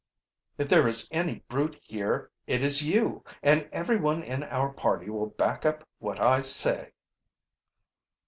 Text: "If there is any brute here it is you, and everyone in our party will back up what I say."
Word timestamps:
"If 0.57 0.67
there 0.67 0.87
is 0.87 1.07
any 1.11 1.43
brute 1.47 1.79
here 1.83 2.31
it 2.47 2.63
is 2.63 2.81
you, 2.81 3.23
and 3.43 3.69
everyone 3.71 4.23
in 4.23 4.41
our 4.41 4.73
party 4.73 5.11
will 5.11 5.27
back 5.27 5.63
up 5.63 5.87
what 5.99 6.19
I 6.19 6.41
say." 6.41 6.93